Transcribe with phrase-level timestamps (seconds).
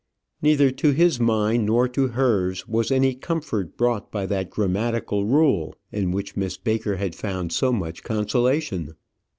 [0.41, 5.75] Neither to his mind nor to hers was any comfort brought by that grammatical rule
[5.91, 8.95] in which Miss Baker had found so much consolation.